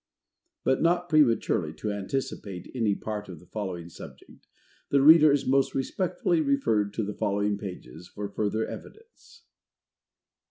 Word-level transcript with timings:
But, 0.63 0.81
not 0.81 1.09
prematurely 1.09 1.73
to 1.75 1.91
anticipate 1.93 2.71
any 2.73 2.95
part 2.95 3.29
of 3.29 3.39
the 3.39 3.45
following 3.45 3.87
subject, 3.87 4.47
the 4.89 4.99
Reader 4.99 5.31
is 5.31 5.45
most 5.45 5.75
respectfully 5.75 6.41
referred 6.41 6.91
to 6.95 7.03
the 7.03 7.13
following 7.13 7.55
pages 7.55 8.07
for 8.07 8.27
further 8.27 8.65
evidence. 8.65 9.43